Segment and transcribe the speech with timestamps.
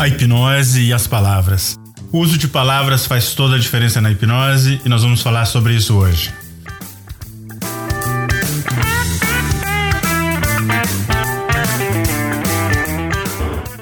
[0.00, 1.78] A hipnose e as palavras.
[2.10, 5.74] O uso de palavras faz toda a diferença na hipnose e nós vamos falar sobre
[5.74, 6.32] isso hoje.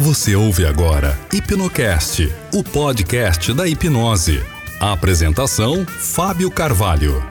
[0.01, 4.43] Você ouve agora Hipnocast, o podcast da hipnose.
[4.81, 7.25] A apresentação: Fábio Carvalho.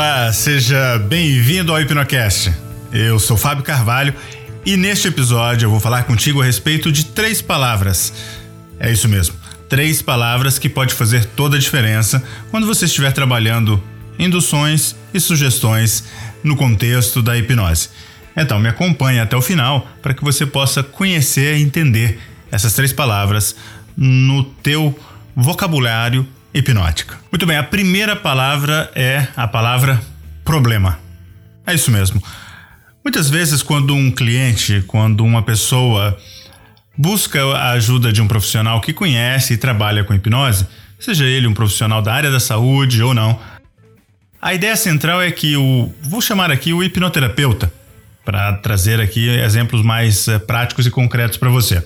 [0.00, 2.50] Olá, seja bem-vindo ao Hipnocast.
[2.90, 4.14] Eu sou Fábio Carvalho
[4.64, 8.10] e neste episódio eu vou falar contigo a respeito de três palavras.
[8.78, 9.36] É isso mesmo,
[9.68, 13.78] três palavras que pode fazer toda a diferença quando você estiver trabalhando
[14.18, 16.02] induções e sugestões
[16.42, 17.90] no contexto da hipnose.
[18.34, 22.18] Então me acompanhe até o final para que você possa conhecer e entender
[22.50, 23.54] essas três palavras
[23.94, 24.98] no teu
[25.36, 27.16] vocabulário hipnótico.
[27.30, 30.00] Muito bem, a primeira palavra é a palavra
[30.44, 30.98] problema.
[31.66, 32.22] É isso mesmo.
[33.04, 36.18] Muitas vezes, quando um cliente, quando uma pessoa
[36.96, 40.66] busca a ajuda de um profissional que conhece e trabalha com hipnose,
[40.98, 43.40] seja ele um profissional da área da saúde ou não,
[44.40, 45.92] a ideia central é que o.
[46.02, 47.72] Vou chamar aqui o hipnoterapeuta,
[48.24, 51.82] para trazer aqui exemplos mais eh, práticos e concretos para você.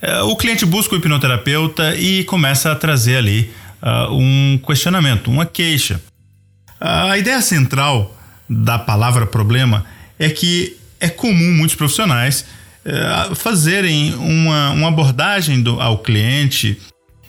[0.00, 5.46] Eh, o cliente busca o hipnoterapeuta e começa a trazer ali uh, um questionamento, uma
[5.46, 6.00] queixa.
[6.80, 8.16] A ideia central
[8.48, 9.84] da palavra problema
[10.18, 12.44] é que é comum muitos profissionais
[12.84, 16.80] uh, fazerem uma, uma abordagem do, ao cliente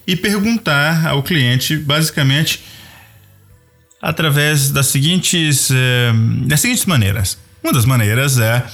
[0.05, 2.61] e perguntar ao cliente, basicamente,
[4.01, 5.75] através das seguintes, uh,
[6.47, 7.37] das seguintes maneiras.
[7.63, 8.65] Uma das maneiras é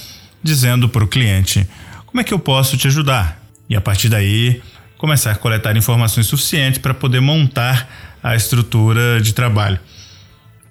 [0.42, 1.67] dizendo para o cliente:
[2.05, 3.42] como é que eu posso te ajudar?
[3.70, 4.61] E a partir daí
[4.98, 9.80] começar a coletar informações suficientes para poder montar a estrutura de trabalho.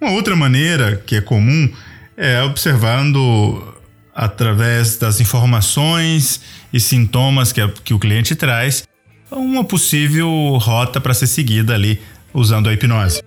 [0.00, 1.72] Uma outra maneira que é comum
[2.16, 3.74] é observando
[4.14, 6.40] através das informações
[6.72, 8.86] e sintomas que, a, que o cliente traz
[9.30, 12.00] uma possível rota para ser seguida ali
[12.32, 13.22] usando a hipnose.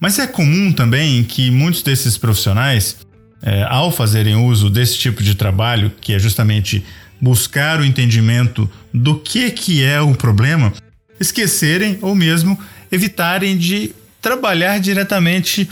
[0.00, 2.96] Mas é comum também que muitos desses profissionais,
[3.42, 6.84] é, ao fazerem uso desse tipo de trabalho, que é justamente
[7.20, 10.72] buscar o entendimento do que, que é o problema,
[11.20, 12.58] esquecerem ou mesmo
[12.90, 15.68] evitarem de trabalhar diretamente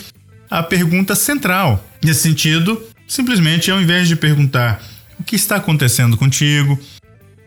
[0.50, 1.84] a pergunta central.
[2.02, 4.82] Nesse sentido, simplesmente ao invés de perguntar
[5.18, 6.78] o que está acontecendo contigo,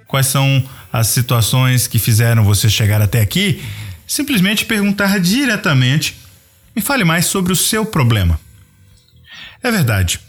[0.07, 3.63] quais são as situações que fizeram você chegar até aqui,
[4.05, 6.17] simplesmente perguntar diretamente:
[6.75, 8.39] me fale mais sobre o seu problema.
[9.63, 10.19] É verdade.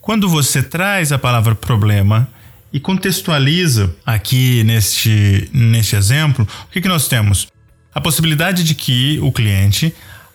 [0.00, 2.28] Quando você traz a palavra problema
[2.72, 7.48] e contextualiza aqui neste, neste exemplo, o que, que nós temos?
[7.94, 9.92] A possibilidade de que o cliente,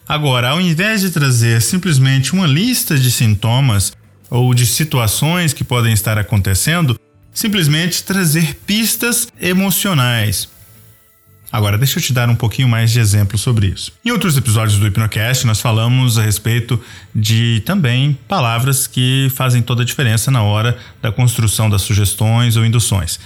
[0.08, 3.94] agora, ao invés de trazer simplesmente uma lista de sintomas
[4.30, 7.00] ou de situações que podem estar acontecendo,
[7.34, 10.50] simplesmente trazer pistas emocionais,
[11.56, 13.94] Agora, deixa eu te dar um pouquinho mais de exemplo sobre isso.
[14.04, 16.78] Em outros episódios do Hipnocast, nós falamos a respeito
[17.16, 22.66] de também palavras que fazem toda a diferença na hora da construção das sugestões ou
[22.66, 23.22] induções.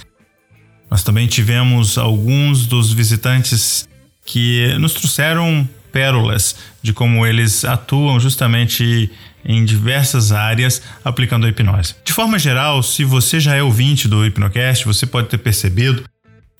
[0.88, 3.88] Nós também tivemos alguns dos visitantes
[4.24, 9.10] que nos trouxeram pérolas de como eles atuam justamente
[9.44, 11.96] em diversas áreas aplicando a hipnose.
[12.04, 16.04] De forma geral, se você já é ouvinte do Hipnocast, você pode ter percebido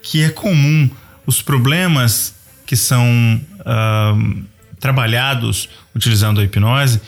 [0.02, 0.90] que é comum
[1.30, 2.34] os problemas
[2.66, 4.44] que são uh,
[4.80, 7.00] trabalhados utilizando a hipnose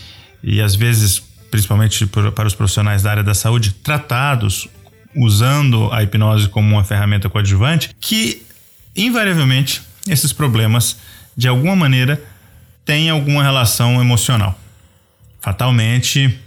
[0.42, 4.68] e às vezes, principalmente para os profissionais da área da saúde, tratados
[5.14, 8.46] usando a hipnose como uma ferramenta coadjuvante, que
[8.94, 10.98] invariavelmente esses problemas,
[11.36, 12.22] de alguma maneira,
[12.84, 14.56] têm alguma relação emocional.
[15.40, 16.38] Fatalmente,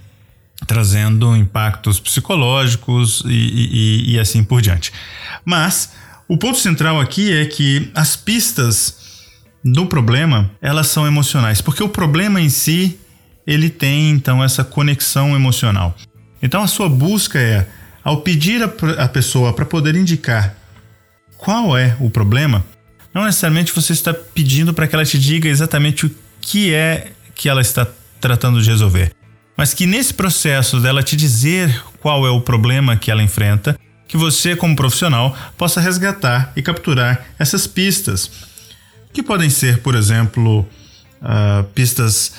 [0.66, 4.94] trazendo impactos psicológicos e, e, e assim por diante.
[5.44, 5.92] Mas
[6.27, 8.98] o ponto central aqui é que as pistas
[9.63, 13.00] do problema, elas são emocionais, porque o problema em si,
[13.45, 15.95] ele tem então essa conexão emocional.
[16.42, 17.68] Então a sua busca é,
[18.04, 20.56] ao pedir a, a pessoa para poder indicar
[21.38, 22.66] qual é o problema,
[23.13, 27.50] não necessariamente você está pedindo para que ela te diga exatamente o que é que
[27.50, 27.88] ela está
[28.19, 29.12] tratando de resolver,
[29.57, 34.18] mas que nesse processo dela te dizer qual é o problema que ela enfrenta, que
[34.18, 38.30] você, como profissional, possa resgatar e capturar essas pistas,
[39.12, 40.68] que podem ser, por exemplo,
[41.22, 42.34] uh, pistas.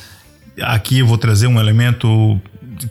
[0.60, 2.40] Aqui eu vou trazer um elemento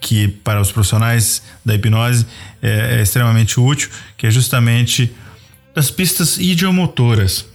[0.02, 2.26] que para os profissionais da hipnose
[2.62, 5.14] é, é extremamente útil, que é justamente
[5.74, 7.46] das pistas idiomotoras.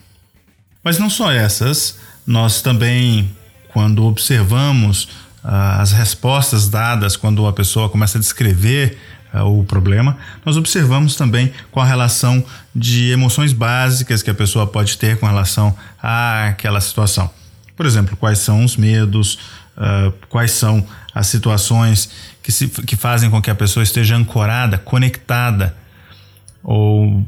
[0.83, 3.31] Mas não só essas, nós também,
[3.69, 5.09] quando observamos
[5.43, 8.99] ah, as respostas dadas, quando a pessoa começa a descrever
[9.33, 12.45] o problema, nós observamos também com a relação
[12.75, 17.31] de emoções básicas que a pessoa pode ter com relação àquela situação.
[17.77, 19.35] Por exemplo, quais são os medos,
[19.77, 22.11] uh, quais são as situações
[22.43, 25.75] que, se, que fazem com que a pessoa esteja ancorada, conectada,
[26.63, 27.27] ou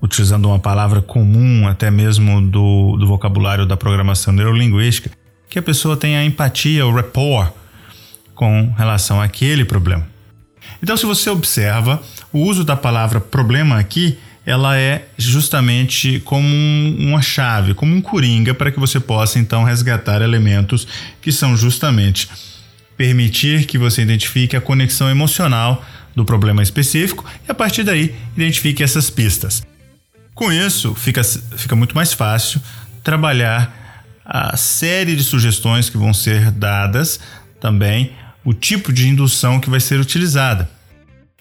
[0.00, 5.10] utilizando uma palavra comum, até mesmo do, do vocabulário da programação neurolinguística,
[5.48, 7.52] que a pessoa tenha empatia, o rapport
[8.34, 10.06] com relação àquele problema.
[10.82, 12.02] Então, se você observa,
[12.32, 18.00] o uso da palavra problema aqui, ela é justamente como um, uma chave, como um
[18.00, 20.86] coringa para que você possa então resgatar elementos
[21.20, 22.28] que são justamente
[22.96, 25.84] permitir que você identifique a conexão emocional
[26.16, 29.62] do problema específico e a partir daí identifique essas pistas.
[30.34, 32.60] Com isso, fica, fica muito mais fácil
[33.04, 37.20] trabalhar a série de sugestões que vão ser dadas,
[37.60, 38.12] também
[38.48, 40.70] o tipo de indução que vai ser utilizada.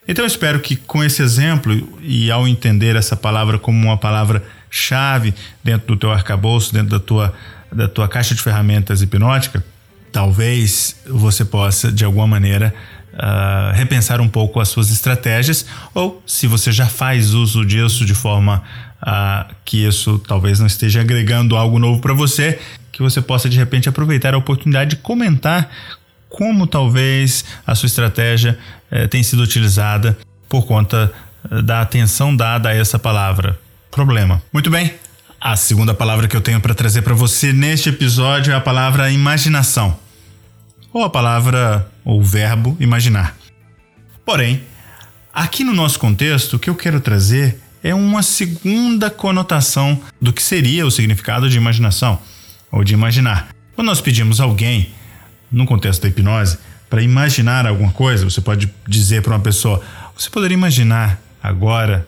[0.05, 4.43] Então eu espero que com esse exemplo e ao entender essa palavra como uma palavra
[4.69, 5.33] chave
[5.63, 7.33] dentro do teu arcabouço, dentro da tua,
[7.71, 9.63] da tua caixa de ferramentas hipnótica,
[10.11, 12.73] talvez você possa de alguma maneira
[13.13, 18.13] uh, repensar um pouco as suas estratégias ou se você já faz uso disso de
[18.13, 18.61] forma
[19.01, 22.59] uh, que isso talvez não esteja agregando algo novo para você,
[22.91, 25.69] que você possa de repente aproveitar a oportunidade de comentar
[26.29, 28.57] como talvez a sua estratégia
[28.91, 30.17] eh, tem sido utilizada
[30.49, 31.11] por conta
[31.51, 33.59] eh, da atenção dada a essa palavra,
[33.91, 34.41] problema.
[34.51, 34.93] Muito bem.
[35.39, 39.11] A segunda palavra que eu tenho para trazer para você neste episódio é a palavra
[39.11, 39.97] imaginação,
[40.91, 43.37] ou a palavra ou verbo imaginar.
[44.25, 44.63] Porém,
[45.33, 50.41] aqui no nosso contexto, o que eu quero trazer é uma segunda conotação do que
[50.41, 52.19] seria o significado de imaginação
[52.71, 53.49] ou de imaginar.
[53.75, 54.91] Quando nós pedimos alguém
[55.51, 56.57] no contexto da hipnose,
[56.89, 59.81] para imaginar alguma coisa, você pode dizer para uma pessoa:
[60.15, 62.07] você poderia imaginar agora?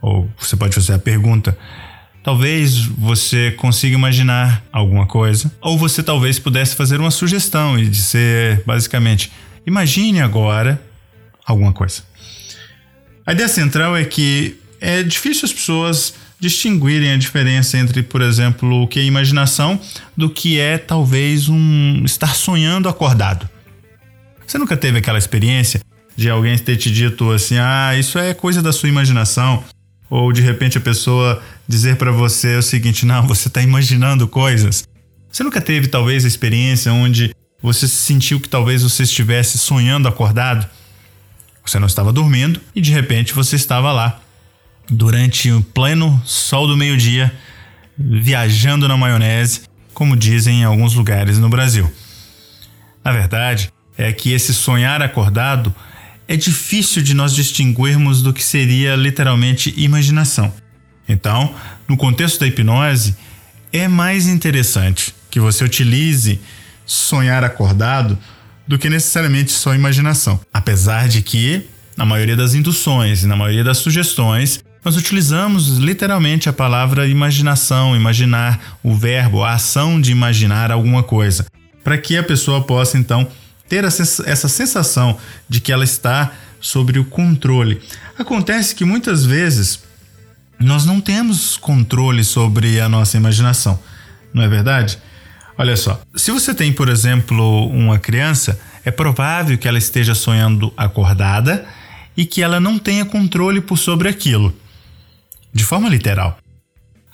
[0.00, 1.56] Ou você pode fazer a pergunta:
[2.22, 8.62] talvez você consiga imaginar alguma coisa, ou você talvez pudesse fazer uma sugestão e dizer
[8.64, 9.32] basicamente:
[9.66, 10.80] imagine agora
[11.44, 12.02] alguma coisa.
[13.26, 18.82] A ideia central é que é difícil as pessoas distinguirem a diferença entre, por exemplo,
[18.82, 19.80] o que é imaginação
[20.16, 23.48] do que é talvez um estar sonhando acordado.
[24.44, 25.80] Você nunca teve aquela experiência
[26.16, 29.62] de alguém ter te dito assim: "Ah, isso é coisa da sua imaginação"?
[30.10, 34.82] Ou de repente a pessoa dizer para você o seguinte: "Não, você está imaginando coisas".
[35.30, 40.68] Você nunca teve talvez a experiência onde você sentiu que talvez você estivesse sonhando acordado?
[41.64, 44.20] Você não estava dormindo e de repente você estava lá
[44.92, 47.32] durante o pleno sol do meio-dia,
[47.98, 49.62] viajando na maionese,
[49.94, 51.90] como dizem em alguns lugares no Brasil.
[53.04, 55.74] Na verdade, é que esse sonhar acordado
[56.28, 60.52] é difícil de nós distinguirmos do que seria literalmente imaginação.
[61.08, 61.54] Então,
[61.88, 63.16] no contexto da hipnose,
[63.72, 66.40] é mais interessante que você utilize
[66.86, 68.18] sonhar acordado
[68.66, 70.40] do que necessariamente só imaginação.
[70.52, 71.66] Apesar de que,
[71.96, 77.94] na maioria das induções e na maioria das sugestões, nós utilizamos literalmente a palavra imaginação,
[77.94, 81.46] imaginar, o verbo, a ação de imaginar alguma coisa,
[81.84, 83.28] para que a pessoa possa então
[83.68, 85.16] ter essa sensação
[85.48, 87.80] de que ela está sobre o controle.
[88.18, 89.84] Acontece que muitas vezes
[90.58, 93.78] nós não temos controle sobre a nossa imaginação,
[94.34, 94.98] não é verdade?
[95.56, 100.72] Olha só, se você tem, por exemplo, uma criança, é provável que ela esteja sonhando
[100.76, 101.64] acordada
[102.16, 104.52] e que ela não tenha controle por sobre aquilo
[105.52, 106.38] de forma literal.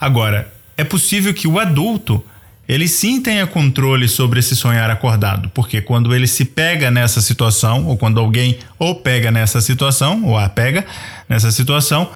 [0.01, 2.25] Agora, é possível que o adulto
[2.69, 7.87] ele sim tenha controle sobre esse sonhar acordado, porque quando ele se pega nessa situação,
[7.87, 10.85] ou quando alguém o pega nessa situação, ou a pega
[11.27, 12.11] nessa situação,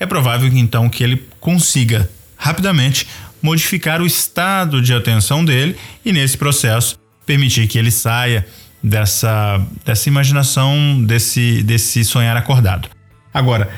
[0.00, 3.06] é provável então que ele consiga rapidamente
[3.40, 8.44] modificar o estado de atenção dele e nesse processo permitir que ele saia
[8.82, 12.88] dessa, dessa imaginação, desse, desse sonhar acordado.
[13.32, 13.70] Agora,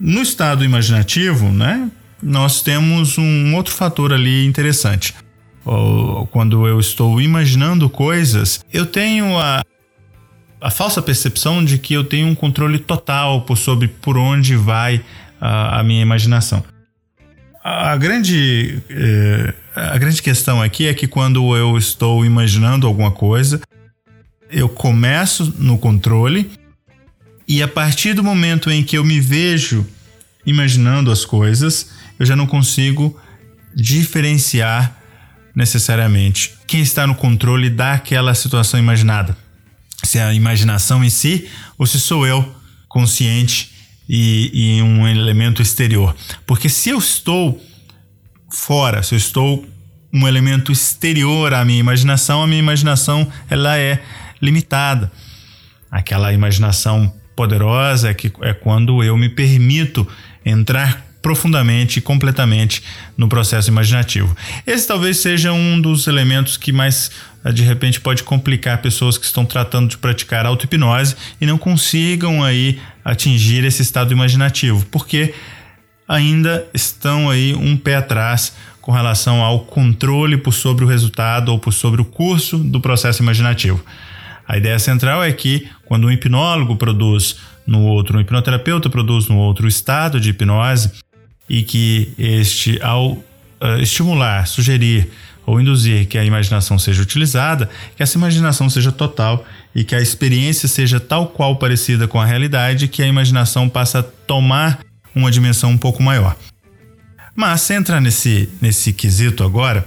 [0.00, 1.90] no estado imaginativo, né,
[2.22, 5.14] nós temos um outro fator ali interessante.
[6.30, 9.62] Quando eu estou imaginando coisas, eu tenho a,
[10.60, 15.02] a falsa percepção de que eu tenho um controle total por, sobre por onde vai
[15.38, 16.64] a, a minha imaginação.
[17.62, 23.60] A grande, eh, a grande questão aqui é que quando eu estou imaginando alguma coisa,
[24.50, 26.50] eu começo no controle
[27.50, 29.84] e a partir do momento em que eu me vejo
[30.46, 33.20] imaginando as coisas, eu já não consigo
[33.74, 34.96] diferenciar
[35.52, 39.36] necessariamente quem está no controle daquela situação imaginada.
[40.04, 42.54] Se é a imaginação em si ou se sou eu
[42.88, 43.72] consciente
[44.08, 46.14] e, e um elemento exterior.
[46.46, 47.60] Porque se eu estou
[48.48, 49.66] fora, se eu estou
[50.12, 54.00] um elemento exterior à minha imaginação, a minha imaginação ela é
[54.40, 55.10] limitada.
[55.90, 60.06] Aquela imaginação poderosa é, que, é quando eu me permito
[60.44, 62.82] entrar profundamente e completamente
[63.16, 64.34] no processo imaginativo.
[64.66, 67.10] Esse talvez seja um dos elementos que mais
[67.44, 72.42] eh, de repente pode complicar pessoas que estão tratando de praticar auto-hipnose e não consigam
[72.42, 75.34] aí atingir esse estado imaginativo, porque
[76.08, 81.58] ainda estão aí um pé atrás com relação ao controle por sobre o resultado ou
[81.58, 83.84] por sobre o curso do processo imaginativo.
[84.50, 89.36] A ideia central é que quando um hipnólogo produz no outro, um hipnoterapeuta produz no
[89.36, 90.90] outro estado de hipnose,
[91.48, 93.24] e que este, ao uh,
[93.80, 95.08] estimular, sugerir
[95.46, 100.02] ou induzir que a imaginação seja utilizada, que essa imaginação seja total e que a
[100.02, 104.80] experiência seja tal qual parecida com a realidade, que a imaginação passa a tomar
[105.14, 106.36] uma dimensão um pouco maior.
[107.36, 109.86] Mas se entrar nesse, nesse quesito agora,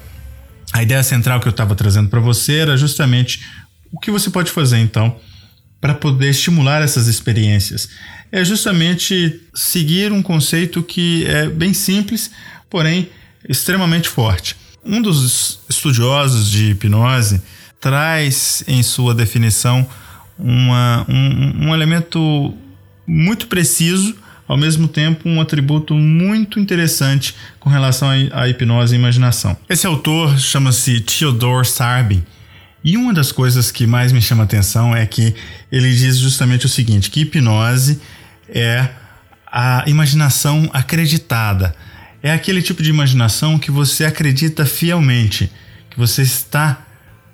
[0.71, 3.41] a ideia central que eu estava trazendo para você era justamente
[3.93, 5.15] o que você pode fazer então
[5.79, 7.87] para poder estimular essas experiências
[8.31, 12.31] é justamente seguir um conceito que é bem simples,
[12.69, 13.09] porém
[13.47, 14.55] extremamente forte.
[14.83, 17.41] Um dos estudiosos de hipnose
[17.79, 19.87] traz em sua definição
[20.39, 22.57] uma, um, um elemento
[23.05, 24.15] muito preciso,
[24.47, 29.55] ao mesmo tempo um atributo muito interessante com relação à hipnose e imaginação.
[29.69, 32.23] Esse autor chama-se Theodore Sarbin.
[32.83, 35.33] E uma das coisas que mais me chama atenção é que
[35.71, 38.01] ele diz justamente o seguinte: que hipnose
[38.49, 38.89] é
[39.47, 41.75] a imaginação acreditada.
[42.21, 45.51] É aquele tipo de imaginação que você acredita fielmente,
[45.89, 46.85] que você está,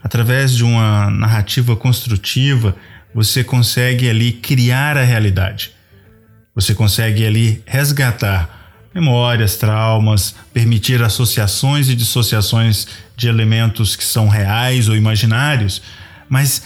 [0.04, 2.76] através de uma narrativa construtiva,
[3.14, 5.72] você consegue ali criar a realidade.
[6.54, 8.59] Você consegue ali resgatar
[8.94, 15.82] memórias, traumas, permitir associações e dissociações de elementos que são reais ou imaginários,
[16.28, 16.64] mas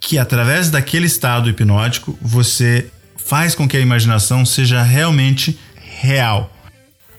[0.00, 5.58] que através daquele estado hipnótico você faz com que a imaginação seja realmente
[6.00, 6.52] real.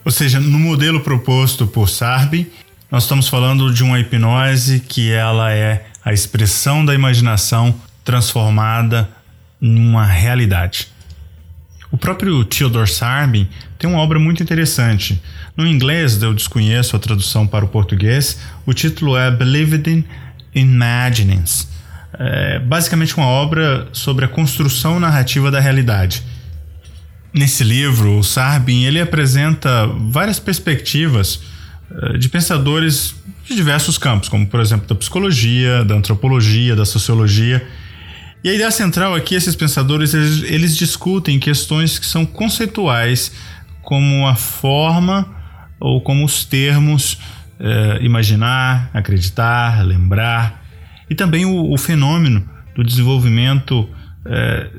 [0.06, 2.52] Ou seja, no modelo proposto por Sarbi,
[2.92, 9.10] nós estamos falando de uma hipnose que ela é a expressão da imaginação transformada
[9.60, 10.93] numa realidade.
[11.94, 13.48] O próprio Theodore Sarbin
[13.78, 15.22] tem uma obra muito interessante.
[15.56, 20.04] No inglês, eu desconheço a tradução para o português, o título é Believed in
[20.56, 21.72] Imaginings
[22.14, 26.24] é basicamente uma obra sobre a construção narrativa da realidade.
[27.34, 31.42] Nesse livro, o Sarbin ele apresenta várias perspectivas
[31.92, 37.66] é, de pensadores de diversos campos, como por exemplo da psicologia, da antropologia, da sociologia.
[38.44, 43.32] E a ideia central aqui, esses pensadores eles, eles discutem questões que são conceituais,
[43.82, 45.34] como a forma
[45.80, 47.18] ou como os termos
[47.60, 50.62] é, imaginar, acreditar, lembrar,
[51.10, 53.88] e também o, o fenômeno do desenvolvimento
[54.26, 54.70] é,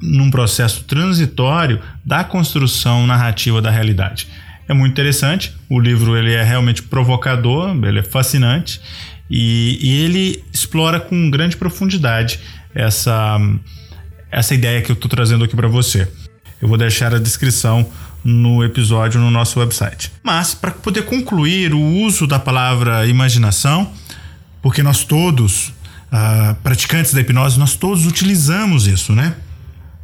[0.00, 4.26] num processo transitório da construção narrativa da realidade.
[4.66, 8.80] É muito interessante, o livro ele é realmente provocador, ele é fascinante
[9.28, 12.38] e, e ele explora com grande profundidade
[12.74, 13.38] essa,
[14.30, 16.08] essa ideia que eu estou trazendo aqui para você.
[16.60, 17.88] Eu vou deixar a descrição
[18.24, 20.12] no episódio no nosso website.
[20.22, 23.90] Mas, para poder concluir o uso da palavra imaginação,
[24.60, 25.68] porque nós todos,
[26.12, 29.34] uh, praticantes da hipnose, nós todos utilizamos isso, né?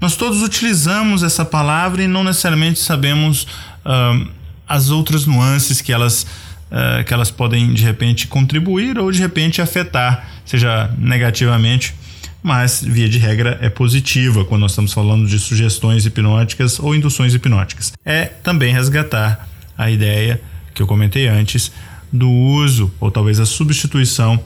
[0.00, 3.44] Nós todos utilizamos essa palavra e não necessariamente sabemos
[3.84, 4.28] uh,
[4.66, 6.24] as outras nuances que elas,
[6.70, 11.94] uh, que elas podem de repente contribuir ou de repente afetar, seja negativamente,
[12.42, 17.34] mas via de regra é positiva quando nós estamos falando de sugestões hipnóticas ou induções
[17.34, 17.92] hipnóticas.
[18.04, 20.40] É também resgatar a ideia
[20.74, 21.72] que eu comentei antes
[22.12, 24.42] do uso ou talvez a substituição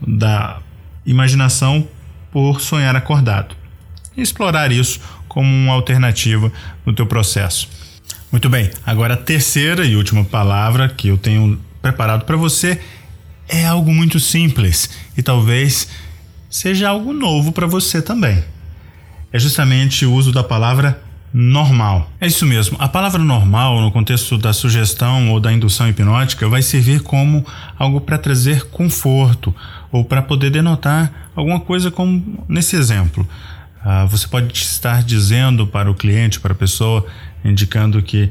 [0.00, 0.60] da
[1.04, 1.86] imaginação
[2.30, 3.54] por sonhar acordado
[4.16, 6.52] e explorar isso como uma alternativa
[6.84, 7.68] no teu processo.
[8.30, 12.80] Muito bem, agora a terceira e última palavra que eu tenho preparado para você
[13.48, 15.88] é algo muito simples e talvez
[16.52, 18.44] seja algo novo para você também.
[19.32, 22.10] É justamente o uso da palavra normal.
[22.20, 22.76] É isso mesmo.
[22.78, 27.44] A palavra normal, no contexto da sugestão ou da indução hipnótica, vai servir como
[27.78, 29.54] algo para trazer conforto
[29.90, 33.26] ou para poder denotar alguma coisa como nesse exemplo.
[33.78, 37.06] Uh, você pode estar dizendo para o cliente, para a pessoa,
[37.42, 38.30] indicando que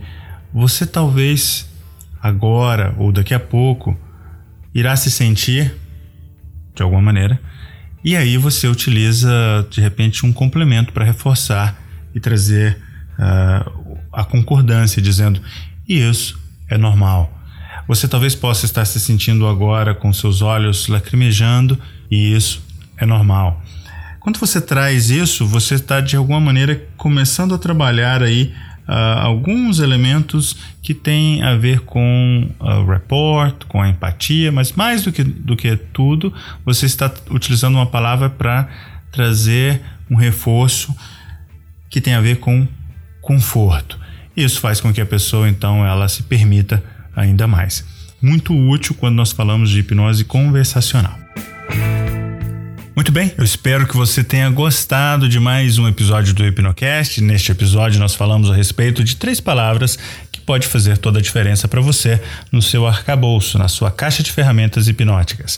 [0.54, 1.68] você talvez
[2.22, 3.98] agora ou daqui a pouco
[4.76, 5.74] irá se sentir
[6.76, 7.42] de alguma maneira,
[8.04, 9.30] e aí você utiliza
[9.70, 11.80] de repente um complemento para reforçar
[12.14, 12.78] e trazer
[13.20, 15.42] uh, a concordância, dizendo
[15.88, 17.32] isso é normal.
[17.88, 21.78] Você talvez possa estar se sentindo agora com seus olhos lacrimejando
[22.10, 22.64] e isso
[22.98, 23.62] é normal.
[24.20, 28.54] Quando você traz isso, você está de alguma maneira começando a trabalhar aí
[28.88, 35.04] uh, alguns elementos que têm a ver com o report, com a empatia, mas mais
[35.04, 36.34] do que, do que tudo,
[36.66, 38.68] você está utilizando uma palavra para
[39.12, 40.96] trazer um reforço
[41.90, 42.68] que tem a ver com
[43.22, 44.00] conforto.
[44.36, 46.84] Isso faz com que a pessoa então ela se permita
[47.16, 47.86] ainda mais.
[48.22, 51.21] Muito útil quando nós falamos de hipnose conversacional.
[52.94, 57.22] Muito bem, eu espero que você tenha gostado de mais um episódio do Hipnocast.
[57.22, 59.98] Neste episódio nós falamos a respeito de três palavras
[60.30, 62.22] que pode fazer toda a diferença para você
[62.52, 65.58] no seu arcabouço, na sua caixa de ferramentas hipnóticas.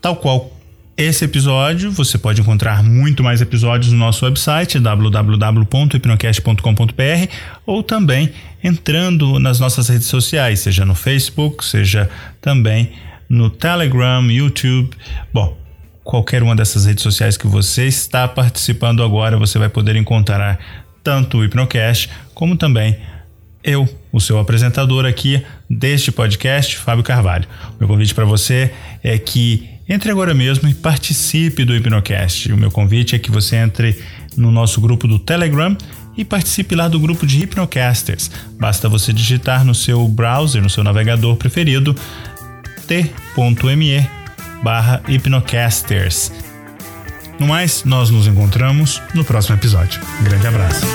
[0.00, 0.58] Tal qual
[0.96, 7.34] esse episódio, você pode encontrar muito mais episódios no nosso website www.hipnocast.com.br
[7.66, 8.32] ou também
[8.64, 12.08] entrando nas nossas redes sociais, seja no Facebook, seja
[12.40, 12.92] também
[13.28, 14.96] no Telegram, YouTube.
[15.32, 15.61] Bom,
[16.04, 20.58] qualquer uma dessas redes sociais que você está participando agora, você vai poder encontrar
[21.02, 22.96] tanto o Hipnocast como também
[23.64, 27.46] eu, o seu apresentador aqui deste podcast, Fábio Carvalho.
[27.78, 32.52] Meu convite para você é que entre agora mesmo e participe do Hipnocast.
[32.52, 34.00] O meu convite é que você entre
[34.36, 35.76] no nosso grupo do Telegram
[36.16, 38.30] e participe lá do grupo de Hipnocasters.
[38.58, 41.94] Basta você digitar no seu browser, no seu navegador preferido,
[42.86, 44.21] t.me
[44.62, 46.32] barra hipnocasters.
[47.38, 50.00] No mais, nós nos encontramos no próximo episódio.
[50.20, 50.86] Um grande abraço.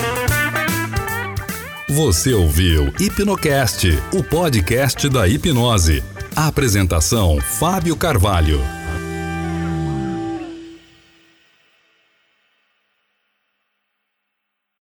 [1.89, 6.03] Você ouviu Hipnocast, o podcast da hipnose.
[6.36, 8.76] A apresentação Fábio Carvalho.